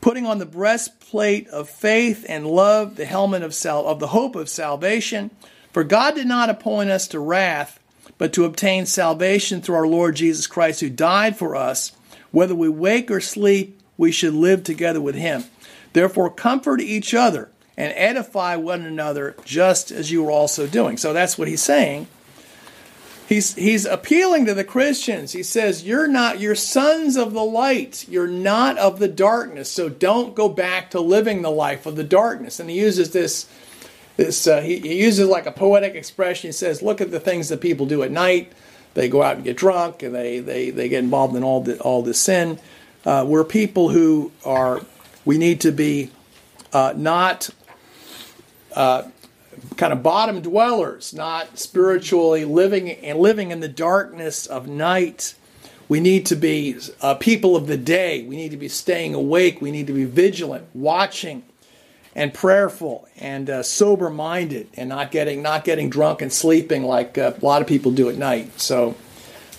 [0.00, 4.36] putting on the breastplate of faith and love, the helmet of, sal- of the hope
[4.36, 5.30] of salvation.
[5.72, 7.80] For God did not appoint us to wrath,
[8.18, 11.92] but to obtain salvation through our Lord Jesus Christ, who died for us.
[12.30, 15.44] Whether we wake or sleep, we should live together with him.
[15.92, 20.96] Therefore, comfort each other and edify one another, just as you are also doing.
[20.96, 22.06] So that's what he's saying.
[23.28, 25.32] He's, he's appealing to the Christians.
[25.32, 28.08] He says, You're not, you're sons of the light.
[28.08, 29.70] You're not of the darkness.
[29.70, 32.58] So don't go back to living the life of the darkness.
[32.58, 33.46] And he uses this
[34.16, 36.48] this uh, he, he, uses like a poetic expression.
[36.48, 38.52] He says, "Look at the things that people do at night.
[38.94, 41.78] They go out and get drunk, and they they, they get involved in all the,
[41.78, 42.58] all this sin.
[43.04, 44.82] Uh, we're people who are.
[45.24, 46.10] We need to be
[46.72, 47.50] uh, not."
[48.74, 49.08] Uh,
[49.76, 55.34] kind of bottom dwellers, not spiritually living and living in the darkness of night.
[55.88, 58.22] We need to be uh, people of the day.
[58.22, 59.60] We need to be staying awake.
[59.60, 61.44] We need to be vigilant, watching,
[62.14, 67.16] and prayerful and uh, sober minded and not getting not getting drunk and sleeping like
[67.16, 68.60] uh, a lot of people do at night.
[68.60, 68.96] So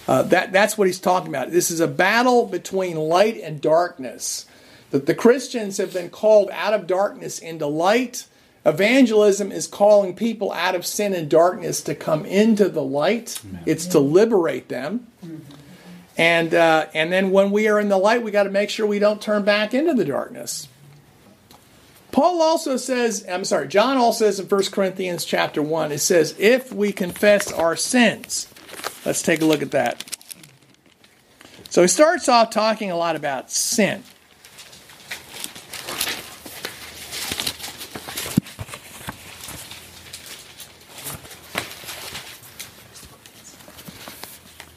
[0.09, 1.51] uh, that that's what he's talking about.
[1.51, 4.47] This is a battle between light and darkness.
[4.89, 8.25] That the Christians have been called out of darkness into light.
[8.65, 13.39] Evangelism is calling people out of sin and darkness to come into the light.
[13.45, 13.61] Amen.
[13.67, 15.05] It's to liberate them.
[16.17, 18.87] And uh, and then when we are in the light, we got to make sure
[18.87, 20.67] we don't turn back into the darkness.
[22.11, 26.33] Paul also says, I'm sorry, John also says in 1 Corinthians chapter 1, it says,
[26.39, 28.48] if we confess our sins.
[29.09, 30.03] Let's take a look at that.
[31.71, 34.03] So he starts off talking a lot about sin.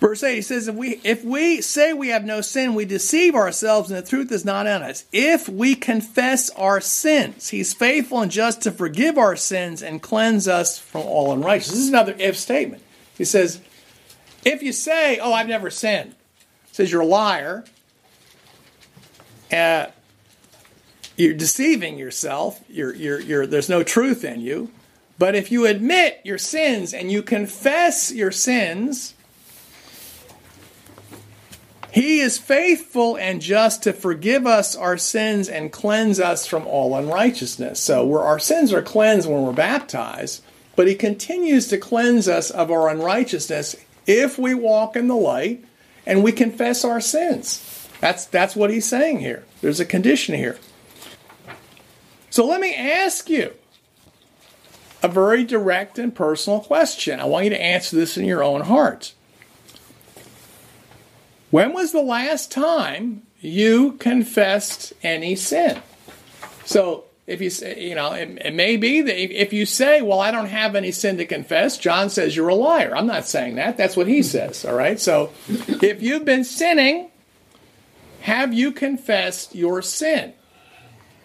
[0.01, 3.35] Verse 8, he says, if we, if we say we have no sin, we deceive
[3.35, 5.05] ourselves and the truth is not in us.
[5.13, 10.49] If we confess our sins, he's faithful and just to forgive our sins and cleanse
[10.49, 11.75] us from all unrighteousness.
[11.77, 12.83] This is another if statement.
[13.19, 13.61] He says,
[14.45, 16.15] if you say, oh, I've never sinned,
[16.73, 17.65] says you're a liar,
[19.53, 19.87] uh,
[21.17, 24.71] you're deceiving yourself, you're, you're, you're, there's no truth in you.
[25.19, 29.15] But if you admit your sins and you confess your sins,
[31.93, 36.97] he is faithful and just to forgive us our sins and cleanse us from all
[36.97, 37.79] unrighteousness.
[37.81, 40.43] So, our sins are cleansed when we're baptized,
[40.75, 43.77] but He continues to cleanse us of our unrighteousness
[44.07, 45.65] if we walk in the light
[46.07, 47.89] and we confess our sins.
[48.01, 49.45] That's, that's what He's saying here.
[49.61, 50.59] There's a condition here.
[52.31, 53.53] So, let me ask you
[55.03, 57.21] a very direct and personal question.
[57.21, 59.13] I want you to answer this in your own heart.
[61.51, 65.83] When was the last time you confessed any sin?
[66.65, 70.21] So, if you say, you know, it, it, may be that if you say, well,
[70.21, 72.95] I don't have any sin to confess, John says you're a liar.
[72.97, 73.77] I'm not saying that.
[73.77, 74.65] That's what he says.
[74.65, 74.99] All right.
[74.99, 77.11] So, if you've been sinning,
[78.23, 80.35] have you confessed your sin?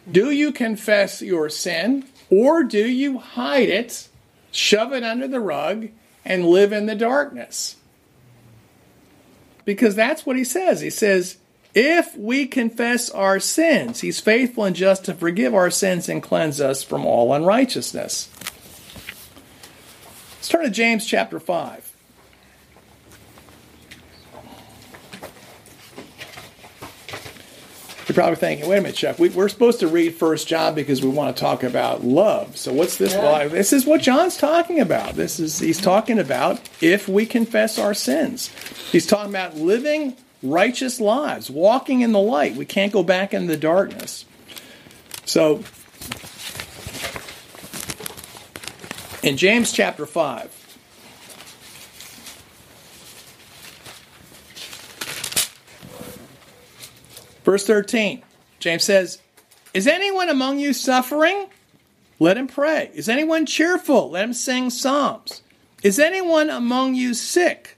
[0.10, 4.08] Do you confess your sin or do you hide it,
[4.52, 5.90] shove it under the rug,
[6.24, 7.78] and live in the darkness?
[9.68, 10.80] because that's what he says.
[10.80, 11.38] He says,
[11.80, 16.60] if we confess our sins, he's faithful and just to forgive our sins and cleanse
[16.60, 18.32] us from all unrighteousness.
[20.38, 21.94] Let's turn to James chapter 5.
[28.08, 31.04] You're probably thinking, wait a minute, Chuck, we, are supposed to read First John because
[31.04, 32.58] we want to talk about love.
[32.58, 33.14] So what's this?
[33.14, 33.50] Yeah.
[33.50, 35.14] This is what John's talking about.
[35.14, 38.50] This is he's talking about if we confess our sins.
[38.92, 42.56] He's talking about living righteous lives, walking in the light.
[42.56, 44.26] We can't go back in the darkness.
[45.26, 45.64] So
[49.24, 50.58] in James chapter 5,
[57.48, 58.24] Verse 13,
[58.60, 59.22] James says,
[59.74, 61.48] Is anyone among you suffering?
[62.20, 62.92] Let him pray.
[62.94, 64.10] Is anyone cheerful?
[64.10, 65.44] Let him sing psalms.
[65.82, 67.77] Is anyone among you sick?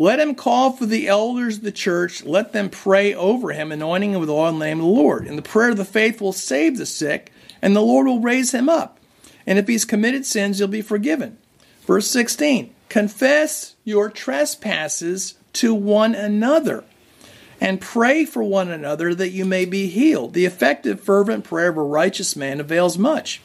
[0.00, 2.24] Let him call for the elders of the church.
[2.24, 5.26] Let them pray over him, anointing him with oil in the name of the Lord.
[5.26, 8.54] And the prayer of the faith will save the sick, and the Lord will raise
[8.54, 9.00] him up.
[9.44, 11.36] And if he's committed sins, he'll be forgiven.
[11.84, 16.84] Verse 16 Confess your trespasses to one another
[17.60, 20.32] and pray for one another that you may be healed.
[20.32, 23.42] The effective, fervent prayer of a righteous man avails much.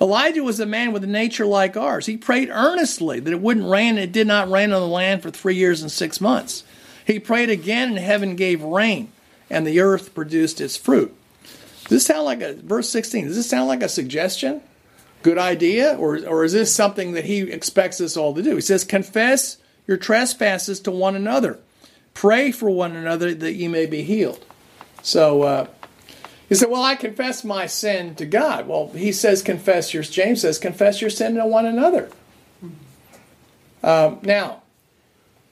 [0.00, 2.06] Elijah was a man with a nature like ours.
[2.06, 3.90] He prayed earnestly that it wouldn't rain.
[3.90, 6.64] And it did not rain on the land for three years and six months.
[7.06, 9.12] He prayed again, and heaven gave rain,
[9.50, 11.14] and the earth produced its fruit.
[11.82, 13.26] Does this sound like a verse 16?
[13.26, 14.62] Does this sound like a suggestion?
[15.22, 15.94] Good idea?
[15.94, 18.54] Or, or is this something that he expects us all to do?
[18.54, 21.58] He says, Confess your trespasses to one another.
[22.14, 24.44] Pray for one another that ye may be healed.
[25.02, 25.66] So uh,
[26.54, 28.68] he said, Well, I confess my sin to God.
[28.68, 32.10] Well, he says, Confess your, James says, confess your sin to one another.
[33.82, 34.62] Um, now,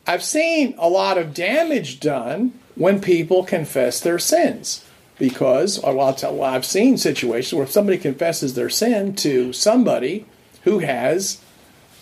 [0.07, 4.85] I've seen a lot of damage done when people confess their sins.
[5.19, 10.25] Because, well, I've seen situations where somebody confesses their sin to somebody
[10.63, 11.41] who has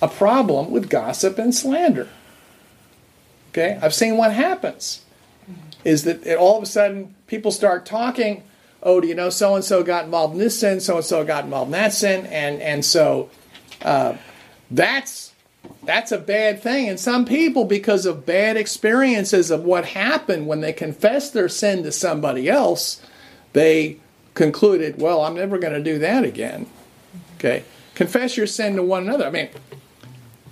[0.03, 2.09] a problem with gossip and slander.
[3.51, 5.07] Okay, I've seen what happens
[5.84, 8.42] is that it, all of a sudden people start talking.
[8.82, 10.80] Oh, do you know so and so got involved in this sin?
[10.80, 13.30] So and so got involved in that sin, and and so
[13.82, 14.16] uh,
[14.70, 15.32] that's
[15.82, 16.88] that's a bad thing.
[16.88, 21.82] And some people, because of bad experiences of what happened when they confessed their sin
[21.82, 23.02] to somebody else,
[23.52, 23.98] they
[24.34, 26.66] concluded, well, I'm never going to do that again.
[27.36, 27.64] Okay,
[27.94, 29.26] confess your sin to one another.
[29.26, 29.48] I mean,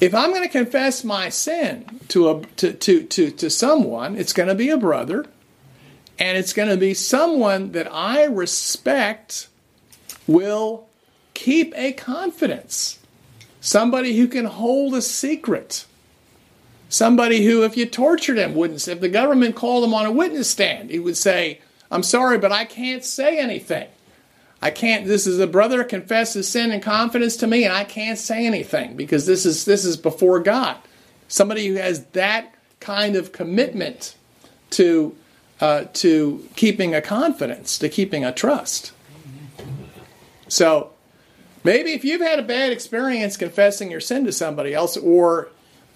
[0.01, 4.33] if I'm going to confess my sin to, a, to, to, to, to someone, it's
[4.33, 5.27] going to be a brother,
[6.19, 9.49] and it's going to be someone that I respect
[10.27, 10.89] will
[11.35, 12.99] keep a confidence.
[13.61, 15.87] Somebody who can hold a secret.
[16.89, 20.51] Somebody who, if you tortured him, wouldn't if the government called him on a witness
[20.51, 21.61] stand, he would say,
[21.91, 23.89] I'm sorry, but I can't say anything.
[24.61, 25.07] I can't.
[25.07, 28.97] This is a brother confesses sin and confidence to me, and I can't say anything
[28.97, 30.77] because this is this is before God.
[31.29, 34.17] Somebody who has that kind of commitment
[34.71, 35.15] to
[35.61, 38.93] uh, to keeping a confidence, to keeping a trust.
[40.49, 40.91] So
[41.65, 45.49] maybe if you've had a bad experience confessing your sin to somebody else, or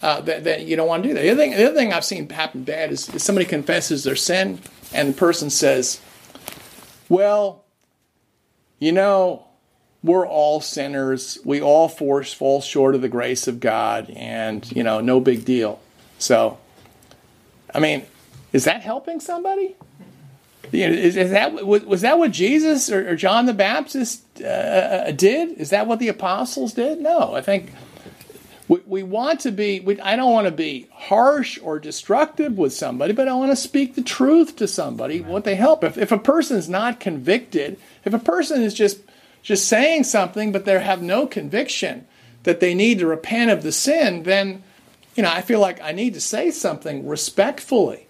[0.02, 1.22] uh, that, that, you don't want to do that.
[1.22, 4.16] The other thing, the other thing I've seen happen bad is, is somebody confesses their
[4.16, 4.60] sin,
[4.92, 6.00] and the person says,
[7.08, 7.62] "Well."
[8.82, 9.46] you know,
[10.02, 11.38] we're all sinners.
[11.44, 15.44] We all force fall short of the grace of God, and you know, no big
[15.44, 15.80] deal.
[16.18, 16.58] So,
[17.72, 18.04] I mean,
[18.52, 19.76] is that helping somebody?
[20.70, 24.24] You know, is, is, that was, was, that what Jesus or, or John the Baptist
[24.40, 25.58] uh, uh, did?
[25.58, 27.00] Is that what the apostles did?
[27.00, 27.72] No, I think
[28.68, 29.80] we, we want to be.
[29.80, 33.56] We, I don't want to be harsh or destructive with somebody, but I want to
[33.56, 35.20] speak the truth to somebody.
[35.20, 35.84] What they help.
[35.84, 39.00] If if a person's not convicted if a person is just
[39.42, 42.06] just saying something but they have no conviction
[42.44, 44.62] that they need to repent of the sin, then
[45.16, 48.06] you know I feel like I need to say something respectfully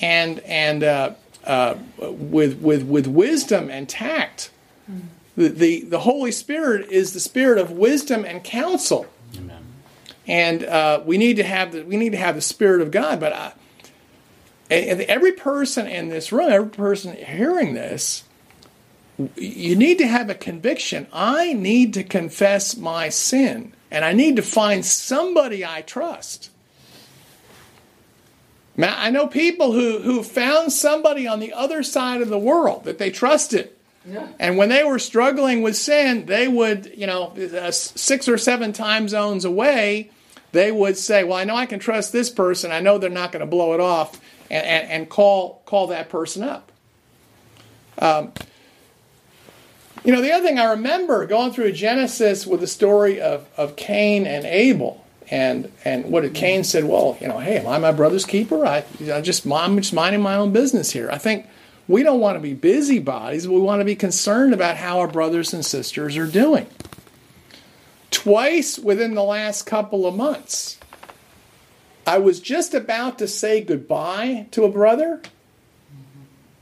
[0.00, 4.50] and and uh, uh, with with with wisdom and tact.
[5.36, 9.06] The, the, the Holy Spirit is the spirit of wisdom and counsel,
[9.38, 9.62] Amen.
[10.26, 13.20] and uh, we need to have the we need to have the Spirit of God.
[13.20, 13.52] But I,
[14.70, 18.24] every person in this room, every person hearing this,
[19.36, 21.06] you need to have a conviction.
[21.12, 26.50] I need to confess my sin, and I need to find somebody I trust.
[28.80, 32.84] Now, I know people who, who found somebody on the other side of the world
[32.84, 33.70] that they trusted.
[34.06, 34.28] Yeah.
[34.38, 38.72] And when they were struggling with sin, they would, you know, uh, six or seven
[38.72, 40.10] time zones away,
[40.52, 42.72] they would say, Well, I know I can trust this person.
[42.72, 44.18] I know they're not going to blow it off,
[44.50, 46.72] and, and, and, call, call that person up.
[47.98, 48.32] Um,
[50.04, 53.76] you know, the other thing I remember going through Genesis with the story of, of
[53.76, 55.04] Cain and Abel.
[55.30, 58.66] And and what did Cain said, well, you know, hey, am I my brother's keeper?
[58.66, 61.08] I, I just I'm just minding my own business here.
[61.10, 61.46] I think
[61.86, 63.46] we don't want to be busybodies.
[63.46, 66.66] We want to be concerned about how our brothers and sisters are doing.
[68.10, 70.78] Twice within the last couple of months,
[72.06, 75.22] I was just about to say goodbye to a brother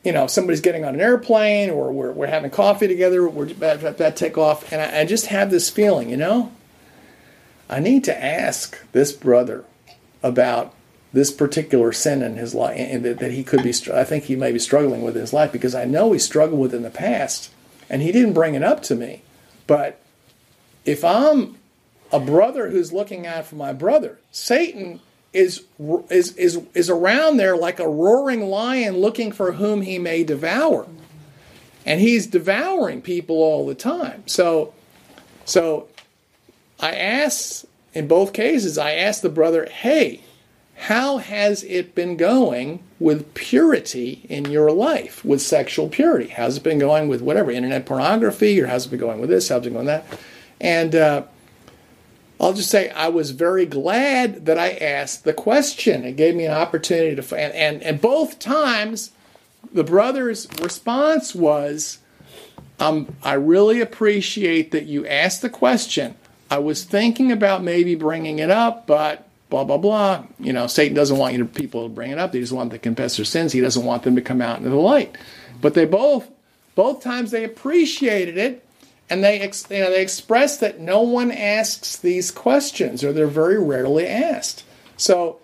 [0.05, 3.99] you know, somebody's getting on an airplane or we're, we're having coffee together, we're about
[3.99, 6.51] to take off, and I, I just have this feeling, you know,
[7.69, 9.65] I need to ask this brother
[10.23, 10.75] about
[11.13, 14.37] this particular sin in his life and that, that he could be, I think he
[14.37, 16.91] may be struggling with in his life because I know he struggled with in the
[16.91, 17.51] past
[17.89, 19.23] and he didn't bring it up to me.
[19.67, 20.01] But
[20.85, 21.57] if I'm
[22.13, 25.01] a brother who's looking out for my brother, Satan
[25.33, 25.65] is,
[26.11, 30.87] is, is, is around there like a roaring lion looking for whom he may devour.
[31.87, 34.25] And he's devouring people all the time.
[34.27, 34.75] So,
[35.47, 35.89] so
[36.81, 40.23] I asked, in both cases, I asked the brother, hey,
[40.77, 46.29] how has it been going with purity in your life, with sexual purity?
[46.29, 49.49] How's it been going with whatever, internet pornography, or how's it been going with this,
[49.49, 50.21] how's it been going with that?
[50.61, 51.23] And uh,
[52.41, 56.05] I'll just say I was very glad that I asked the question.
[56.05, 59.11] It gave me an opportunity to, and, and, and both times
[59.73, 61.99] the brother's response was,
[62.79, 66.15] um, I really appreciate that you asked the question.
[66.51, 70.25] I was thinking about maybe bringing it up, but blah blah blah.
[70.39, 72.33] You know, Satan doesn't want you to people to bring it up.
[72.33, 73.53] They just want to confess their sins.
[73.53, 75.17] He doesn't want them to come out into the light.
[75.61, 76.29] But they both
[76.75, 78.65] both times they appreciated it,
[79.11, 83.27] and they ex, you know they expressed that no one asks these questions, or they're
[83.27, 84.65] very rarely asked.
[84.97, 85.41] So,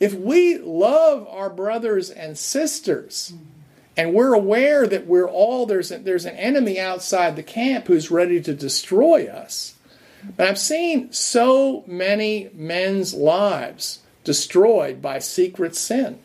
[0.00, 3.32] if we love our brothers and sisters.
[3.96, 8.10] And we're aware that we're all there's a, there's an enemy outside the camp who's
[8.10, 9.73] ready to destroy us.
[10.36, 16.18] But I've seen so many men's lives destroyed by secret sin.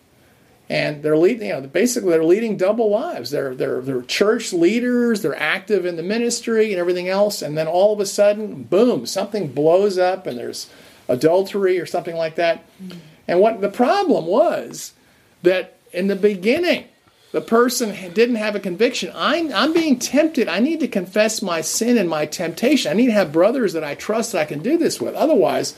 [0.69, 3.31] And they're leading, you know, basically they're leading double lives.
[3.31, 7.41] They're, they're, they're church leaders, they're active in the ministry and everything else.
[7.41, 10.69] And then all of a sudden, boom, something blows up and there's
[11.07, 12.65] adultery or something like that.
[13.27, 14.93] And what the problem was
[15.41, 16.85] that in the beginning,
[17.31, 19.11] the person didn't have a conviction.
[19.15, 20.47] I'm, I'm being tempted.
[20.47, 22.91] I need to confess my sin and my temptation.
[22.91, 25.13] I need to have brothers that I trust that I can do this with.
[25.13, 25.75] Otherwise,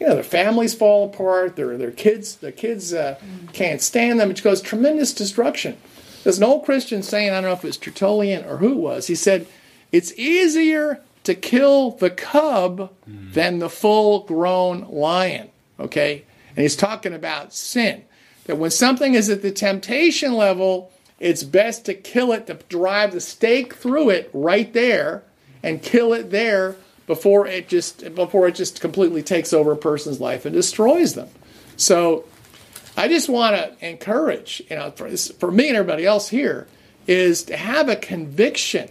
[0.00, 1.56] you know, their families fall apart.
[1.56, 3.18] Their their kids their kids uh,
[3.52, 4.30] can't stand them.
[4.30, 5.76] It goes tremendous destruction.
[6.24, 9.06] There's an old Christian saying, I don't know if it's Tertullian or who it was.
[9.06, 9.46] He said,
[9.92, 17.52] "It's easier to kill the cub than the full-grown lion." Okay, and he's talking about
[17.52, 18.04] sin.
[18.48, 20.90] That when something is at the temptation level,
[21.20, 25.22] it's best to kill it, to drive the stake through it right there,
[25.62, 26.76] and kill it there
[27.06, 31.28] before it just before it just completely takes over a person's life and destroys them.
[31.76, 32.24] So
[32.96, 36.66] I just want to encourage, you know, for, this, for me and everybody else here,
[37.06, 38.88] is to have a conviction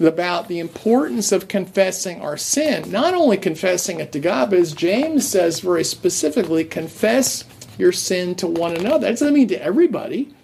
[0.00, 2.90] about the importance of confessing our sin.
[2.90, 7.44] Not only confessing it to God, but as James says very specifically, confess
[7.78, 9.06] your sin to one another.
[9.06, 10.34] That doesn't mean to everybody,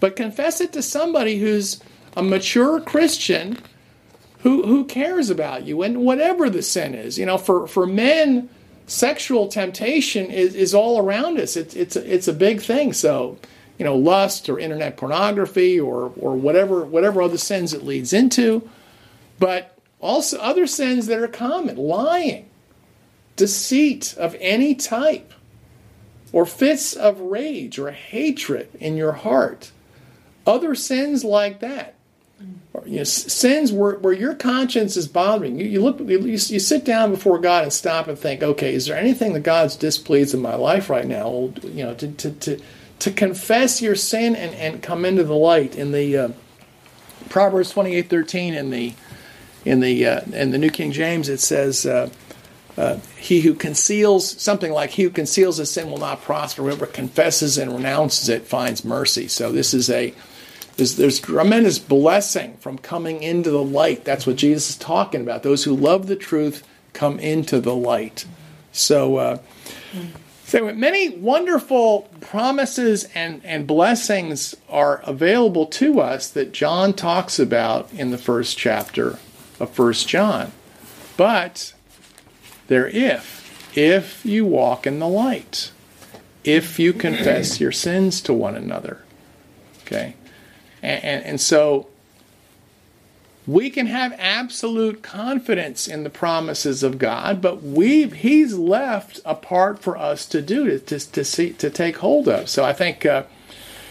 [0.00, 1.80] but confess it to somebody who's
[2.16, 3.58] a mature Christian
[4.40, 7.18] who, who cares about you and whatever the sin is.
[7.18, 8.48] You know, for, for men,
[8.86, 11.56] sexual temptation is, is all around us.
[11.56, 12.92] It's, it's, it's a big thing.
[12.92, 13.38] So,
[13.78, 18.68] you know, lust or internet pornography or, or whatever, whatever other sins it leads into.
[19.38, 22.48] But also other sins that are common lying,
[23.34, 25.32] deceit of any type,
[26.36, 29.72] or fits of rage or hatred in your heart.
[30.46, 31.94] Other sins like that.
[32.84, 35.64] You know, sins where, where your conscience is bothering you.
[35.64, 38.98] You look, you, you sit down before God and stop and think, okay, is there
[38.98, 41.54] anything that God's displeased in my life right now?
[41.62, 42.60] You know, to, to, to,
[42.98, 45.74] to confess your sin and, and come into the light.
[45.74, 46.28] In the uh,
[47.30, 48.92] Proverbs twenty eight thirteen in the
[49.64, 51.86] in the uh, in the New King James, it says.
[51.86, 52.10] Uh,
[52.76, 56.62] uh, he who conceals something like he who conceals a sin will not prosper.
[56.62, 59.28] Whoever confesses and renounces it finds mercy.
[59.28, 60.14] So this is a
[60.76, 64.04] there's, there's tremendous blessing from coming into the light.
[64.04, 65.42] That's what Jesus is talking about.
[65.42, 68.26] Those who love the truth come into the light.
[68.72, 69.38] So, uh,
[70.44, 77.90] so many wonderful promises and, and blessings are available to us that John talks about
[77.92, 79.18] in the first chapter
[79.58, 80.52] of First John.
[81.16, 81.72] But
[82.68, 83.44] they're if.
[83.76, 85.70] If you walk in the light.
[86.44, 89.02] If you confess your sins to one another.
[89.82, 90.14] Okay?
[90.82, 91.88] And, and, and, so
[93.46, 99.34] we can have absolute confidence in the promises of God, but we He's left a
[99.34, 102.48] part for us to do to, to, to, see, to take hold of.
[102.48, 103.24] So I think uh,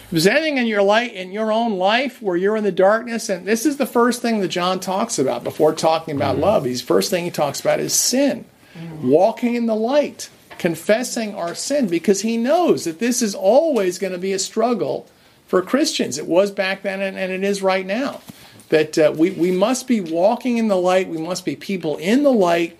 [0.06, 3.30] if there's anything in your light in your own life where you're in the darkness,
[3.30, 6.44] and this is the first thing that John talks about before talking about mm-hmm.
[6.44, 6.66] love.
[6.66, 8.46] He's first thing he talks about is sin.
[9.02, 14.14] Walking in the light, confessing our sin, because he knows that this is always going
[14.14, 15.08] to be a struggle
[15.48, 16.18] for Christians.
[16.18, 18.22] It was back then, and, and it is right now.
[18.70, 21.08] That uh, we we must be walking in the light.
[21.08, 22.78] We must be people in the light,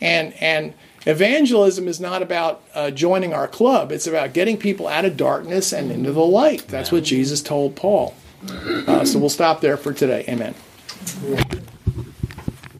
[0.00, 0.72] and and
[1.04, 3.92] evangelism is not about uh, joining our club.
[3.92, 6.66] It's about getting people out of darkness and into the light.
[6.68, 8.14] That's what Jesus told Paul.
[8.48, 10.24] Uh, so we'll stop there for today.
[10.28, 10.54] Amen.